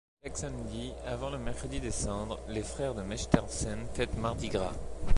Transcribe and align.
Chaque 0.23 0.35
samedi 0.37 0.91
avant 1.05 1.29
le 1.29 1.37
mercredi 1.37 1.79
des 1.79 1.91
Cendres, 1.91 2.39
les 2.47 2.63
Frères 2.63 2.95
de 2.95 3.03
Mechtersen 3.03 3.85
fêtent 3.93 4.17
Mardi 4.17 4.49
gras. 4.49 4.73